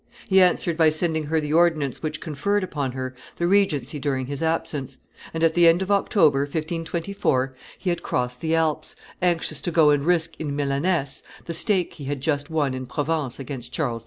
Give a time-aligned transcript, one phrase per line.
[0.27, 4.41] He answered by sending her the ordinance which conferred upon her the regency during his
[4.41, 4.97] absence;
[5.31, 9.91] and, at the end of October, 1524, he had crossed the Alps, anxious to go
[9.91, 13.99] and risk in Milaness the stake he had just won in Provence against Charles V.